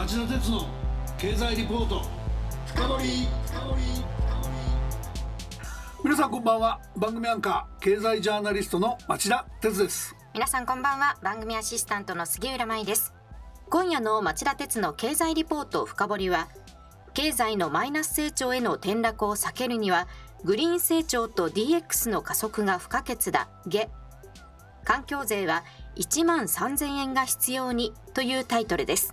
[0.00, 0.66] 町田鉄の
[1.18, 2.00] 経済リポート。
[2.64, 3.28] 深掘
[6.02, 6.80] 皆さんこんばんは。
[6.96, 10.16] 番組アンカー経済ジャーナリストの町田鉄です。
[10.32, 11.18] 皆さんこんばんは。
[11.22, 13.12] 番組アシスタントの杉浦舞です。
[13.68, 16.48] 今夜の町田鉄の経済リポート深掘は
[17.12, 20.08] 経済のマイナス成長への転落を避けるには
[20.44, 23.50] グリーン成長と DX の加速が不可欠だ。
[23.66, 23.90] 下。
[24.82, 25.62] 環境税は
[25.96, 29.12] 1万3000円が必要にというタイトルです。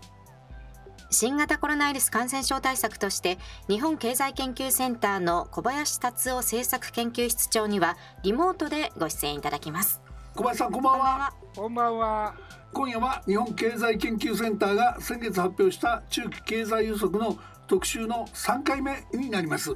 [1.10, 3.38] 新型コロナウイルス感染症対策として
[3.70, 10.02] 日本経済研究センターの小林達夫政策研究室長にはリモートでご出演いただきます。
[10.36, 11.34] 小林さんこんばんは。
[11.56, 12.36] こんばんは。
[12.74, 19.76] 今夜は日本経済研究センターが先月発表した中期経済予測の特集の3回目になります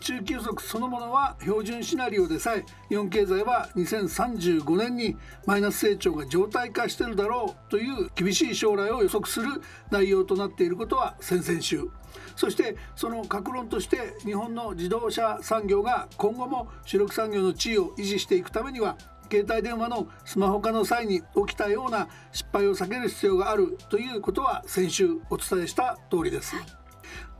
[0.00, 9.48] 中期予測そのものは標準シナリオでさえ日本経済は2035年にマイナス成長が常態化してるだろうという厳しい将来を予測する
[9.90, 11.88] 内容となっていることは先々週
[12.36, 18.96] そしてその格論として日本の自動車産業が今後も主力産業の地位を維持していくためには
[19.30, 26.56] 携帯電話のスマホ化の際に起きたような失敗を避ける必要があるということは先週お伝えした通りです。
[26.56, 26.87] はい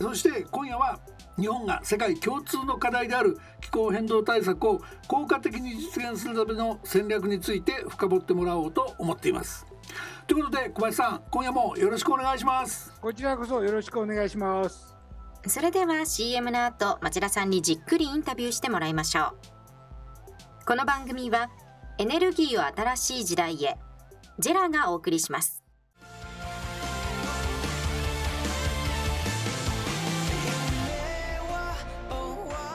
[0.01, 0.99] そして今夜は
[1.39, 9.67] 日本が世界共通の課題である気候変動対策を効果的に実現するための戦略について深掘ってもらおうと思っています。
[10.27, 12.93] ということで小林さん今夜もよろしくお願いします。
[13.01, 14.95] こちらこそよろしくお願いします。
[15.47, 19.59] それでは CM の後町田さんにじっくりインタビューしてもらいましょう。
[20.67, 21.49] この番組は
[21.97, 23.79] エネルギーを新しい時代へ
[24.39, 25.58] ジェラがお送りします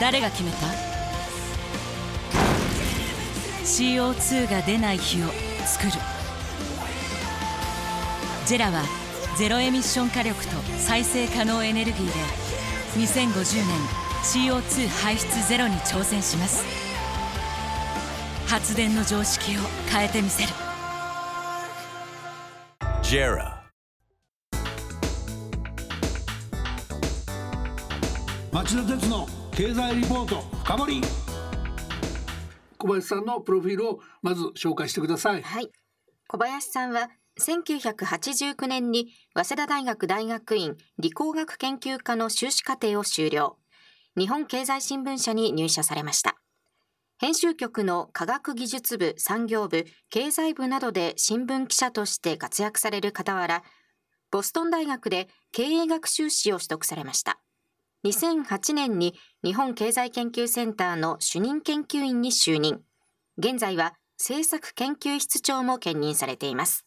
[0.00, 0.56] 誰が決めた
[3.64, 5.26] ？CO2 が出ない日を
[5.66, 5.92] 作る。
[8.46, 8.82] ジェラは
[9.36, 12.12] ゼロエミッション火力と再生可能エネルギーで
[12.96, 13.76] 2050年
[14.22, 16.64] CO2 排出ゼロに挑戦します。
[18.48, 19.60] 発電の常識を
[19.90, 20.48] 変えてみせる。
[23.02, 23.70] ジェラ
[28.50, 29.28] 町田鉄の
[29.60, 31.02] 経済リポート深掘
[32.78, 35.42] 小林さんのプロフィールをまず紹介してください。
[35.42, 35.68] はい。
[36.28, 43.58] 小林さんは1989年に早稲田大学大学院理工学研究科の修士課程を修了。
[44.16, 46.36] 日本経済新聞社に入社されました。
[47.18, 53.62] 編集局の科学技術部産業部経済部などで新聞記者として活躍される傍ら
[54.30, 57.38] ボストン大学で経営学修士を取得されました
[58.04, 62.80] 2008年に日本経済研究センターの主任研究員に就任。
[63.38, 66.84] 現在は政策研究室長も兼任されています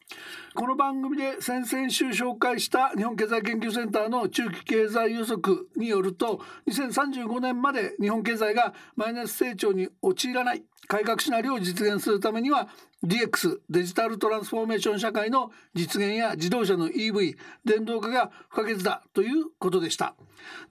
[0.53, 12.67] この番組で先々週紹介した日本経済研究センターの中期経済予測によると2035年まで日本経済がマイナス成長に陥らない改革シナリオを実現するためには
[13.03, 17.35] DX デジタルトランスフォーメーション社会の実現や自動車の EV
[17.66, 20.16] 電動化が不可欠だということでした。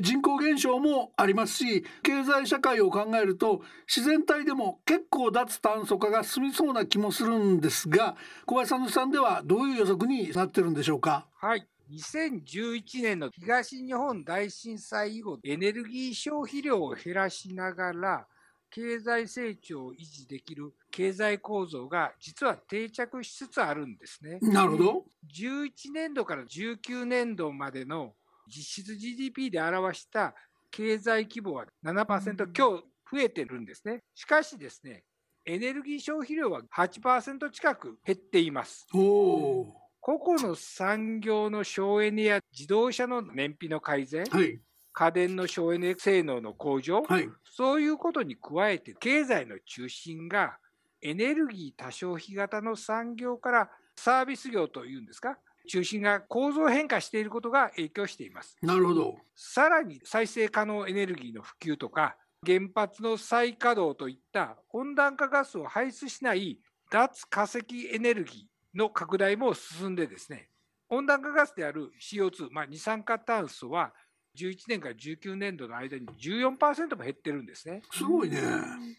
[0.00, 11.26] 人口減少もありますし経済社会を考えると自然体でも結構脱炭素化が進みそうな気もするんですが小林さんのさんではどういう予測になってるんでしょうか？
[11.34, 11.66] はい。
[11.90, 18.26] 2011年の東日本大震災以後エネルギー消費量を減らしながら
[18.72, 24.38] 経済成長を維持できる経済構造が実は定着しつつあるんですね。
[24.40, 25.04] なるほど。
[25.36, 28.14] 11年度から19年度までの
[28.48, 30.34] 実質 GDP で表した
[30.70, 32.82] 経済規模は7%強
[33.12, 34.02] 増えてるんですね。
[34.14, 35.04] しかしですね、
[35.44, 38.86] エネルギー消費量は8%近く減っています。
[38.90, 44.58] 個々の産業の省エネや自動車の燃費の改善、はい、
[44.92, 50.58] 家電の省エネ性能の向上、はい、そういうことに加えて経済の中心が
[51.00, 58.56] エネルギー多消費型の産業からサービス業というんですか中心が構造変化していることが影響しています。
[58.62, 59.16] なるほど。
[59.34, 66.58] さらに再生可能エネルギーの普及とか原発の再稼働といった温暖化ガスを排出しない
[66.90, 67.60] 脱化石
[67.92, 70.48] エネルギーの拡大も進んでですね
[70.88, 73.92] 温暖化ガスである CO2、まあ、二酸化炭素は
[74.36, 77.82] 11年から19年度の間に14%も減ってるんですね。
[77.90, 78.40] すごいね。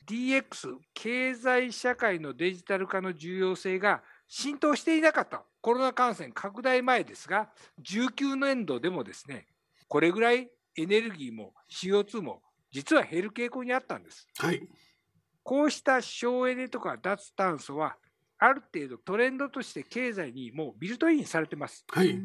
[0.08, 7.50] DX 経済社会のデジタル化の重要性が浸透していなかったコロナ感染拡大前ですが
[7.84, 9.48] 19年度でもですね
[9.88, 12.42] これぐらいエネルギーも CO2 も
[12.72, 14.28] 実は減る傾向にあったんです。
[14.38, 14.68] はい。
[15.44, 17.98] こうした省エネとか脱炭素は
[18.40, 21.86] ある程度トレンドとして経済にもうビルトインされてます。
[21.90, 22.20] はい。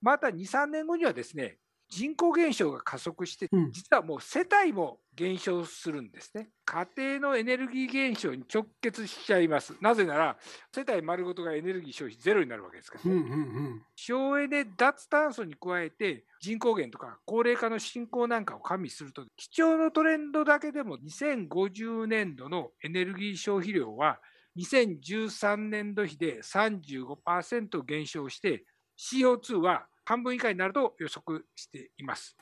[0.00, 1.58] また2、3年後にはですね
[1.94, 6.50] 人口減少が加速して、うん実はもう世帯も減少するんですね。
[6.64, 9.76] 家庭のエネルギー減少に直結しちゃいます。
[9.80, 10.36] なぜなら、
[10.74, 13.34] 世帯丸ごとがエネルギー消費ゼロになるわけですから、うんうんう
[13.76, 13.82] ん。
[13.94, 24.20] 省エネ脱炭素に加えて、人口減とか高齢化の進行なんかを加味すると、基調のトレンドだけでも2050年度のエネルギー消費量は、
[24.56, 28.64] 2013年度比で35%減少して、
[28.98, 32.36] CO2 は半分以下になると予測しています。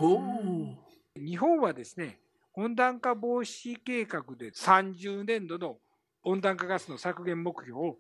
[1.17, 2.21] 日本はですね、
[2.55, 5.79] 温暖化防止計画で30年度の
[6.25, 7.99] 温暖化ガスの削減目標を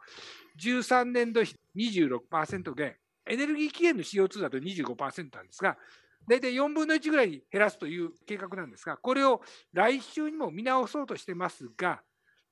[0.60, 5.76] 13年度比26%減、エネルギー期限の CO2 だと25%なんですが、
[6.28, 9.42] 大体4分の1ぐらいに減らすという計画なんですが、これを
[9.72, 12.02] 来週にも見直そうとしてますが、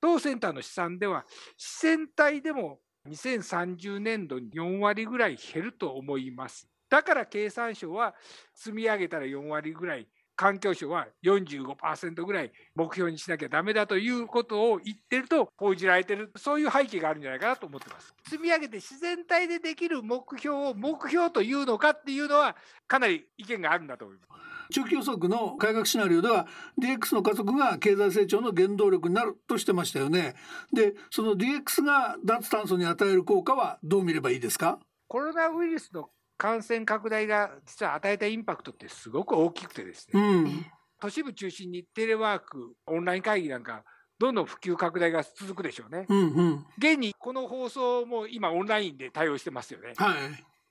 [0.01, 1.25] 当センターの試算では、
[1.57, 6.70] 市船体でも2030年度に4割ぐらい減ると思います。
[6.91, 8.13] だから経産省は
[8.53, 18.13] 積み上げたら4割ぐらい、環境省は45%ぐらい目標にしなきゃダメだということを言ってると報じられてる、そういう背景があるんじゃないかなと思ってます。
[18.27, 22.57] 積み上げて自然体でできる目標を目標というのかっていうのは、
[22.87, 24.73] かなり意見があるんだと思います。
[24.73, 26.47] 中期予測の改革シナリオでは
[26.81, 30.35] DX の加速が経済成長の原動力になるとしてましたよね。
[30.73, 34.79] で、その DX が脱炭素に与える効果はどう見ればいいですか？
[35.07, 36.09] コロナウイルスの
[36.41, 40.65] 感染拡大が実は与えたインパクトってすごく大きくてですね、うん。
[40.99, 43.83] 都市部中心にテレワーク、オンライン会議なんか、
[44.17, 46.07] どんどん普及拡大が続くでしょうね。
[46.09, 46.65] うんうん。
[46.79, 49.93] 現にこの放送も今オンラインで対応してますよね。
[49.97, 50.17] はい。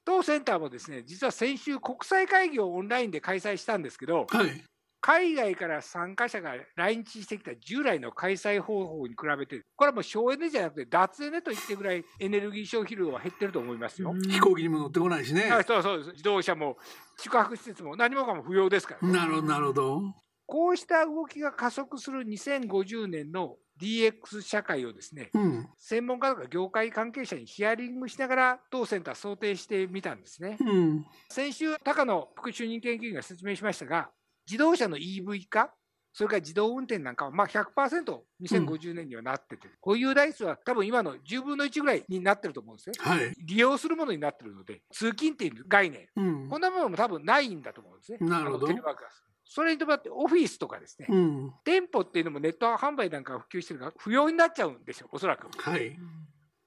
[0.05, 4.65] 当センターもですね、実は先週国際会議をオンラインで開催したんですけど、はい。
[5.00, 14.14] 海外から参加者が来日してきた従来の開催方法に比べて、これはもう省エネじゃなくて脱エネと言ってぐらいエネルギー消費量は減ってると思いますよ。
[14.14, 15.50] 飛行機にも乗ってこないしね。
[15.50, 16.11] はい、そうそうです。
[16.11, 16.76] 自動車も
[17.19, 20.02] 宿泊施設も何もかも不要ですから、なるほど、なるほど。
[20.47, 25.69] こうした動きが加速する2050年の DX 社会をですね、うん。
[25.79, 30.58] 専門家とか業界関係者にヒアリングしながら当センター想定してみたんですね。
[30.61, 31.06] うん。
[31.31, 34.11] 先週、高野副主任研究員が説明しましたが、
[34.50, 35.73] 自動車の EV 化、
[36.12, 42.97] それから自動運転なんかはまあ100%、2050年にはなってて、保有台数は多分今の10分の1ぐらいになってると思うんですね。
[42.99, 43.32] はい。
[43.47, 46.58] 利用するものになってるので、通勤っていう概念、うんこ。
[46.58, 48.19] んなものも多分ないんだと思うんですね。
[48.23, 49.08] なるほどあのテレワークが
[49.44, 51.52] それに伴ってオフィスとかですね、うん。
[51.64, 55.49] 店舗っていうのもネット販売なんかが普及してるから不要になっちゃうんですよ、おそらく。
[55.58, 55.97] はい。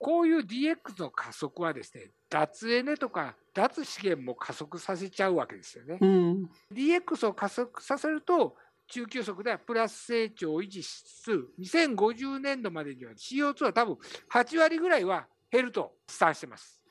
[0.04, 5.98] こういう DX の加速はですね、脱エネとか脱資源も加速させちゃうわけですよね。
[6.02, 6.50] うん。
[6.74, 8.58] DX を加速させると、
[8.90, 13.98] 中級速ではプラス成長を維持しつつ、2050年度までには CO2 は多分
[14.30, 16.82] 8割ぐらいは減ると試算してます。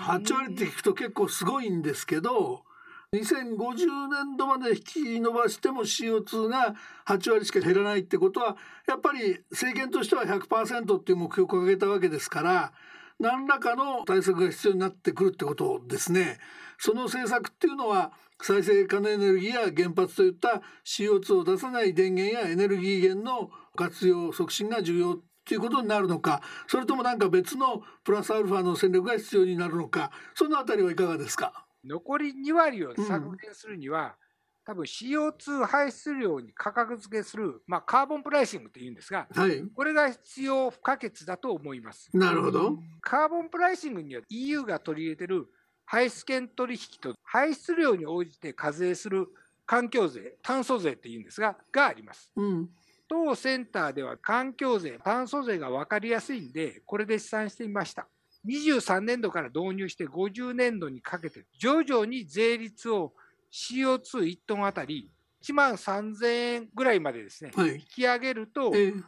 [0.00, 2.64] 8割って聞くと結構すごいんですけど
[3.12, 6.76] 2050年度まで引き伸ばしても CO2 が
[7.06, 12.72] 8割しか減らないってことはやっぱり政権としては100%っていう目標を掲げたわけですから
[13.18, 16.38] 何らかの対策が必要になってくるってことですね。
[16.78, 31.66] その政策っていうのは再生可能エネルギーや原発といった CO2 を出さない電源やエネルギー源の活用促進が重要ということになるのかそれとも何か別のプラスアルファの戦略が必要になるのかそのあたりはいかがですか？
[31.84, 34.16] 残り2割を削減するには、
[34.64, 42.10] 多分 CO2 排出量に価格付けする、まあ、カーボンプライシングっていうんですが、はいこれが必要不可欠だと思います。
[42.12, 45.48] なるほどカーボンプライシングには EU が取り入れてる
[45.86, 49.26] 排出権取引と排出量に応じて課税する
[49.66, 52.30] 環境税、炭素税っていうんですが、があります。
[52.36, 52.68] うん
[53.08, 58.06] 当センターでは環境税、炭素税が分かりやすいんで、これで試算してみました。
[58.44, 63.12] 23年度から導入して50年度にかけて、徐々に税率を
[63.50, 65.10] CO21 トンあたり
[65.42, 67.74] 1万3000円ぐらいまでですね、はい。
[67.74, 69.04] 引き上げると、えー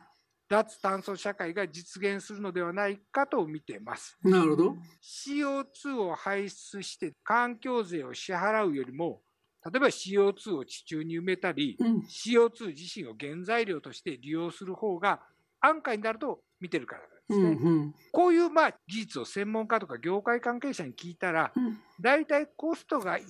[0.52, 4.18] 脱炭素社会が実現するのではないかと見てます。
[4.22, 4.76] なるほど。
[5.00, 9.22] CO2 を排出して環境税を支払うよりも、
[9.64, 12.00] 例えば CO2 を地中に埋めたり、うん。
[12.00, 15.22] CO2 自身を原材料として利用する方が
[15.60, 17.40] 安価になると見てるからです。
[17.40, 17.58] ね。
[17.60, 23.22] うんうんこういうまあ技術を専門家とか業界関係者に聞いたら、うん大体コストが1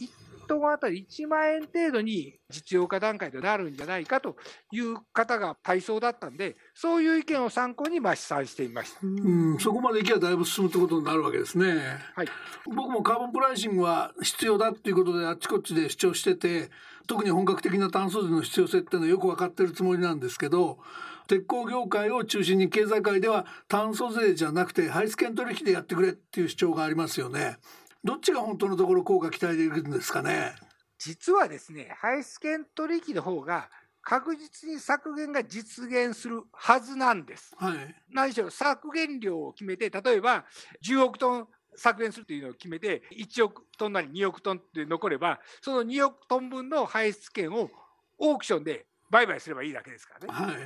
[0.48, 4.36] トンあたり1万円程度に実用化段階でなるんじゃないかと
[4.72, 8.98] いう方が対象だったんで、そういう意見を参考にまあ試算してみました。
[9.02, 11.74] うん、そこまでいけばだいぶ進むってことになるわけですね。
[12.14, 12.26] はい、
[12.66, 16.70] 僕もカーボンプライシングは必要だっていうことであっちこっちで主張してて
[17.06, 20.78] 特に本格的な炭素税の必要性っていうのはよく分かってるつもりなんですけど
[21.32, 27.56] 鉄鋼業界を中心に経済界では炭素税じゃなくて排出権取引でやってくれっていう主張がありますよね。
[28.04, 30.52] どっちが本当のところ効果期待できるんですかね？
[30.98, 33.70] 実はですね、排出権取引の方が
[34.02, 37.54] 確実に削減が実現するはずなんです。
[37.56, 37.94] はい。
[38.10, 40.44] 何しろ削減量を決めて、例えば
[40.84, 47.70] 10億トン削減するというのを決めて、1億トンなり2億トンって残れば、その2億トン分の排出権を
[48.18, 50.32] オークションで売買すればいいだけですからね。
[50.32, 50.56] はい。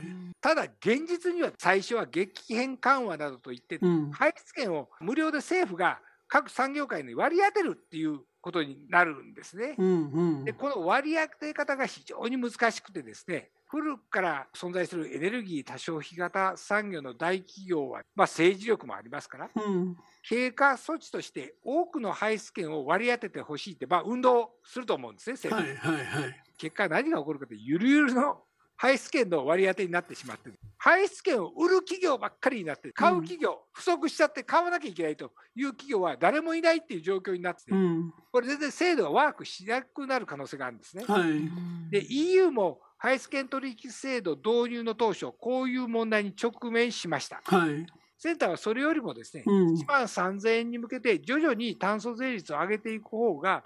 [0.41, 4.11] ただ、現実には最初は激変緩和などといって、うん。
[4.12, 9.75] 排出権を無料で政府が各産業界に割り当てるっていうことになるんですね。
[9.76, 19.97] うんうんでこの割り当て方が非常に難しくてですね古くから存在するエネルギー多消費型産業の大企業は、まあ、政治力もありますからうん
[20.29, 26.43] 経過措置として多くの排出権を割り当ててほしいって、まあ、運動すると思うんですね政府、はいはいはい。
[26.57, 28.39] 結果何が起こるかというとゆるゆるの
[28.77, 38.13] 排出権の割り当てになってしまって排出権を売る企業ばっかりになって買う企業、不足しちゃって買わなきゃいけないという企業は誰もいないっていう状況になってて、うん。
[38.31, 41.05] これ全然制度がワークしなくなる可能性があるんですね。
[41.09, 41.91] はい。
[41.91, 47.41] で EU も排出権取引制度導入の当初こういう問題に直面しました。
[47.45, 47.87] はい。
[48.19, 53.65] センターはそれよりもですね、うん1万3000円に向けて徐々に炭素税率を上げていく方が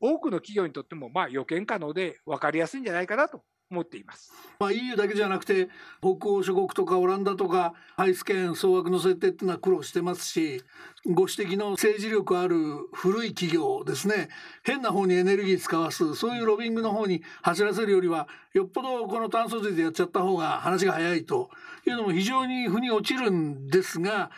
[0.00, 3.44] 多くの企業にとってもまあ予見可能で分かりやすいんじゃないかなと。
[3.70, 4.32] 思っています。
[4.58, 5.68] まあ、EU だけじゃなくて
[6.00, 10.62] 北欧諸国とかオランダとか排出権総額の設定っていうのは苦労してますし
[11.06, 12.56] ご指摘の政治力ある
[12.92, 14.28] 古い企業ですね
[14.62, 21.48] 変な方にエネルギー使わすそういうロビングの方に走らせるよりはよっぽどこの炭素税でやっちゃった方が話が早いと
[21.86, 24.30] いうのも非常に腑に落ちるんですが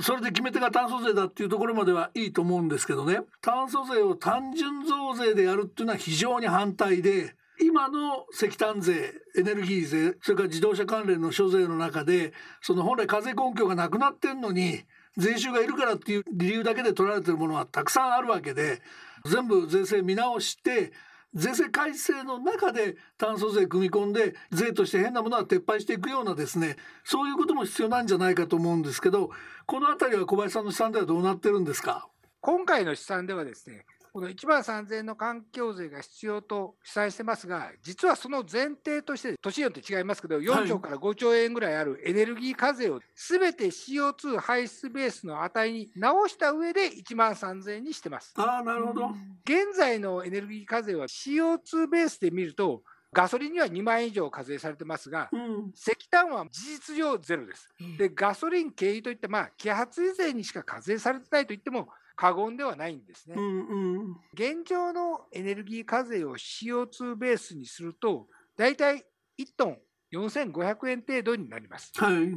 [0.00, 14.82] それで決め手が炭素税だっていうところまではいいと思うんですけどね炭素税を単純増税でやるっていうのは非常に反対で今の石炭税エネルギー税それから自動車関連の諸税の中でその本来課税根拠がなくなってんのに
[15.16, 18.80] 税収がいるからっていう理由だけで取られてるものはたくさんあるわけで
[19.24, 20.92] 全部税制見直して
[21.34, 29.30] 税制改正の中で炭素税組み込んで税として変なものは撤廃していくようなですねそういうことも必要なんじゃないかと思うんですけど
[29.66, 32.08] この辺りは小林さんの試算ではどうなってるんですか？
[32.40, 48.32] 今回の試算ではですねこの1万3000円の環境税が必要と試算してますが、実はその前提として、年によって違いますけど、4兆から5兆円ぐらいあるエネルギー課税をすべて CO2 排出ベースの値に直した上で1万3000円にしてます。
[48.36, 49.10] ああなるほど、
[49.44, 57.68] 現在のエネルギー課税は CO2 ベースで見ると、ガソリンには2万円以上課税されてますが、うん石炭は事実上ゼロです。
[57.96, 63.36] で、ガソリン、軽油といった、まあ、揮発油税にしか課税されてないと言っても過言ではないんですね。
[63.38, 69.06] うんうん現状のエネルギー課税を CO2 ベースにすると、大体
[69.38, 69.78] 1トン
[70.12, 71.92] 4500円程度になります。
[71.94, 72.28] はい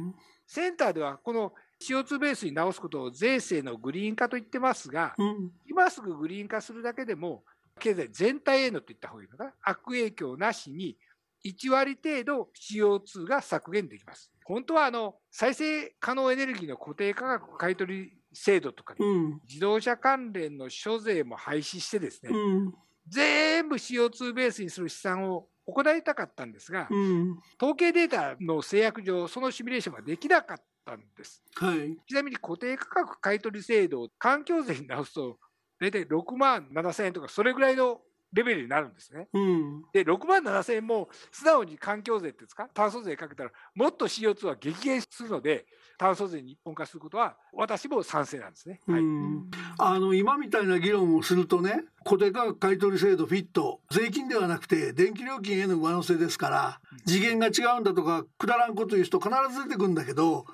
[0.46, 7.42] センターではこの CO2 ベースに直すことを税制のグリーン化と言ってますが、うん今すぐグリーン化するだけでも、
[7.80, 10.96] 経済全体へのと言った方がいいのかな、悪影響なしに
[11.44, 14.30] 1割程度 CO2 が削減できます。
[14.44, 19.40] 本当はあの再生可能エネルギーの固定価格買取制度とか、うん。
[19.48, 22.74] 自動車関連の諸税も廃止してですね、うん。
[23.08, 27.38] 全部 CO2 ベースにする試算を行いたかったんですが、うん。
[27.60, 31.42] 統計データの制約上、そのシミュレーションができなかったんです。
[31.54, 31.96] はい。
[32.06, 35.38] ちなみに固定価格買取制度を環境税に直すと、
[35.80, 38.00] 大体6万7000円とか、それぐらいの
[38.32, 39.28] レベルになるんですね。
[39.32, 39.84] うん。
[39.92, 45.66] で、6万7000円も素直に環境税ってですか、炭素税かけたら、もっと CO2 は激減するので、
[45.98, 48.80] 炭素税に一本化することは、私も賛成なんですね。
[48.86, 49.00] はい。
[49.00, 53.80] うんあの今みたいな議論をするとね固定価格買取制度フィット。
[53.90, 60.44] 税金ではなくて電気料金への上乗せですから次元が違うんだとかくだらんこと言う人必ず出てくるんだけど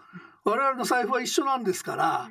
[0.44, 2.30] 我々の財布は一緒なんですから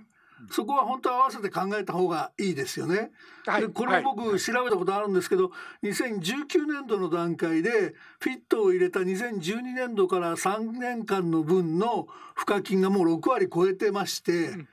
[0.52, 3.12] そこは本当は合わせて考えた方がいいですよね。
[3.46, 3.62] はい。
[3.62, 4.04] でこれはい。
[4.04, 5.52] 僕調べたことあるんですけど、
[5.84, 14.68] 2019年度の段階でフィットを入れた2012年度から3年間の分の賦課金がもう6割超えてまして、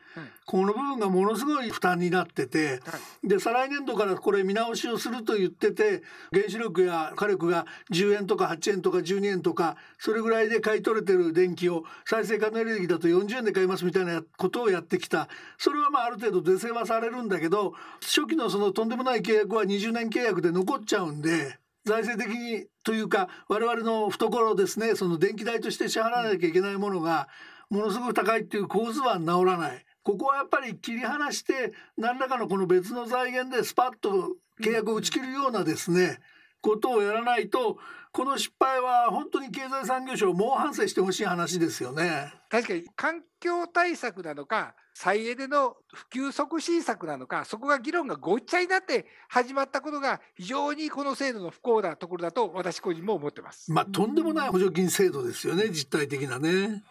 [0.46, 3.28] この部分がものすごい負担になってて、はい。
[3.28, 6.02] で再来年度からこれ見直しをすると言ってて
[6.32, 15.28] 原子力や火力が10円とか8円とか12円とかそれぐらいで買い取れてる電気を再生可能エネルギーだと40円で買いますみたいなことをやってきた。
[15.58, 21.58] それはまあある程度是正はされるんだけど初期のそのとんでもない契約は20年契約で残っちゃうんで。
[21.86, 24.94] 財政的にというか我々の懐ですね。
[24.94, 27.28] その電気代として支払わなきゃいけないものが
[27.68, 36.20] ものすごく高いっていう構図は治らないここはやっぱり切り離して何らかのこの別の財源でスパッと契約を打ち切るようなですね
[36.60, 37.78] ことをやらないと
[38.12, 42.32] この失敗は本当に経済産業省猛反省してほしい話ですよね。
[42.48, 53.72] 確かに環境対策なのか再エネの普及促進策なのかそこが議論がごっちゃになって始まったことが非常にこの制度の不幸なところだと私個人も思ってます。
[53.72, 56.84] まあとんでもない補助金制度ですよね実態的なね。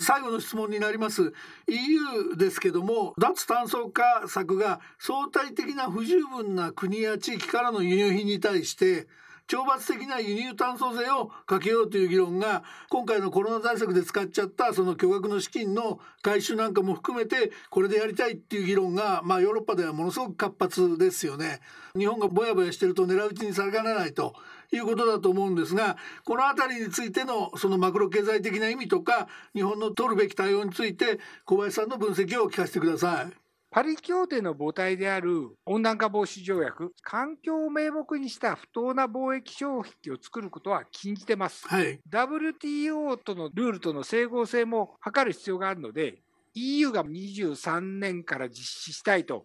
[0.00, 1.32] 最後の質問になります
[1.68, 9.06] EU ですけども脱炭素化策が相対的な不十分な国や地域からの輸入品に対して
[9.46, 21.60] 懲罰的な輸入炭素税をかけようという議論が今回のコロナ対策で使っちゃったその巨額の資金の回収なんかも含めてこれでやりたいっていう議論がまあヨーロッパではものすごく活発ですよね。
[21.96, 24.34] 日本がぼやぼやしてると狙い撃ちにされかねないと
[24.72, 33.43] いうことだと思うんですがこの辺りについてのそのマクロ経済的な意味とか日本の取るべき対応について小林さんの分析を聞かせてください。
[33.74, 41.66] パリ協定の母体である温暖化防止条約、環境を名目にした不当な貿易障壁を作ることは禁じてます。
[41.66, 46.22] はい、WTO とのルールとの整合性も図る必要があるので、
[46.54, 49.44] EU が23年から実施したいと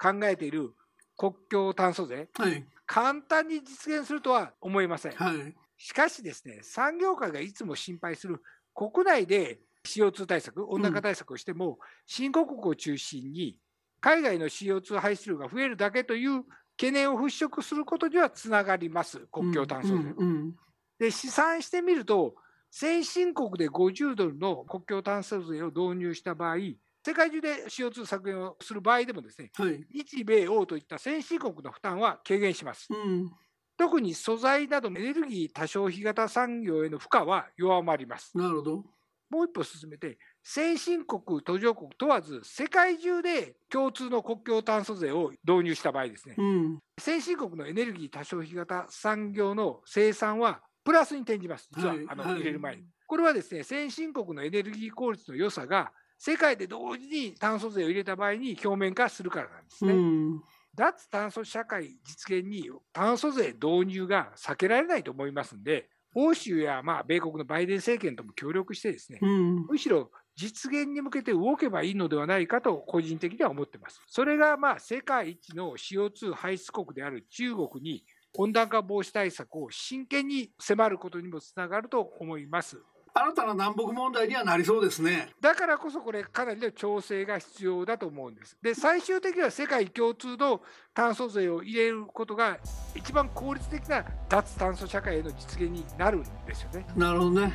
[0.00, 0.72] 考えている
[1.18, 5.12] 国境炭素税、はい、簡単に実現するとは思いません。
[5.12, 8.40] はい、しかしですね、産業界がいつも心配する
[8.74, 13.58] 国内で CO2 対策、温暖化対策をしても、新興国を中心に
[14.06, 16.44] 海外の CO2 排出量が増えるだけという
[16.76, 19.94] 懸念を払拭することにはつながります、国境炭素税。
[19.94, 20.54] うんうん
[21.00, 22.36] で、試算してみると、
[22.70, 26.56] 先進国で50ドルの国境炭素税を導入した場合、
[27.04, 32.86] 世界中で CO2 削減をする場合でもですね、はい、日米欧といった先進国の負担は軽減します。
[32.90, 33.32] うん、
[33.76, 38.38] 特に素材などエネルギー多消費型産業への負荷は弱まります。
[38.38, 38.84] なるほど。
[39.30, 52.40] もう一歩進めて、先進国、途上国問わず、世界中で共通の国境炭素税を導入した場合ですね、うん、先進国のエネルギー多消費型産業の生産はプラスに転じます、実は、あのはいはい。
[52.40, 52.84] 入れる前に。
[53.08, 59.92] これはですね、先進国のエネルギー効率の良さが、世界で同時に炭素税を入れた場合に表面化するからなんですね。
[59.92, 60.42] うん、
[60.74, 74.00] 脱炭素社会実現に炭素税導入が避けられないと思いますんで、欧州やまあ米国のバイデン政権とも協力してですね、うん、むしろ実現に向けて動けばいいのではないかと個人的には思ってます。
[74.06, 78.02] それがまあ世界一の CO2 排出国である中国に
[78.38, 82.80] 温暖化防止対策を真剣に迫ることにもつながると思います。
[83.18, 85.30] 新たな南北問題にはなりそうですね。
[85.40, 88.58] だからこそこれかなりの調整が必要だと思うんです。
[88.62, 90.60] で最終的には世界共通の
[90.92, 92.58] 炭素税を入れることが
[92.94, 96.86] 一番効率的な脱炭素社会への実現になるんですよね。
[96.94, 97.54] なるほどね。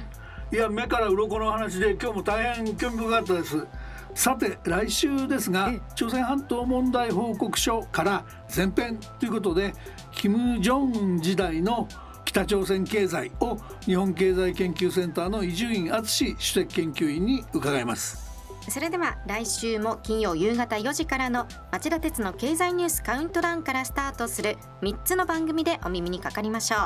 [0.52, 3.68] いや目から鱗の話で今日も大変興味深かったです。
[4.16, 9.76] さて来週ですが朝鮮半島問題報告書から前編ということで
[10.12, 11.88] キム・ジョンウン時代の
[12.32, 18.32] 北朝鮮経済を日本経済研究センターの伊集院敦主席研究員に伺います。
[18.70, 26.78] それでは来週も金曜夕方4時からの町田鉄の経済ニュースカウントダウンからスタートする3つの番組でお耳にかかりましょ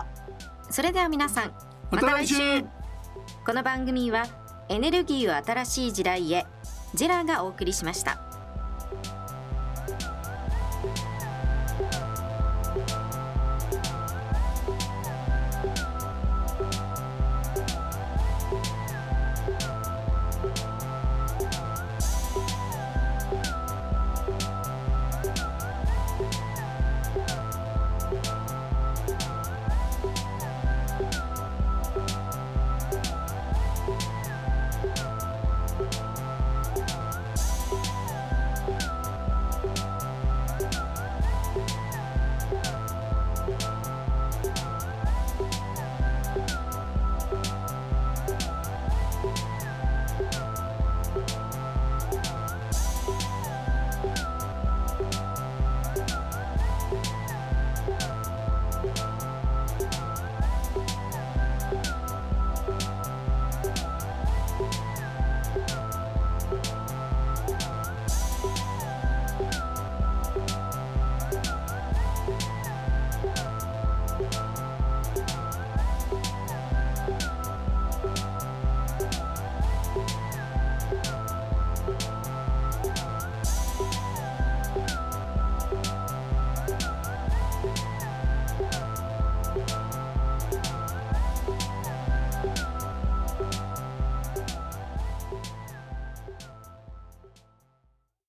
[0.70, 0.74] う。
[0.74, 1.54] それでは皆さん
[1.92, 2.36] また来週。
[3.46, 4.26] この番組は
[4.68, 6.48] エネルギーを新しい時代へ
[6.96, 8.35] ジェラがお送りしました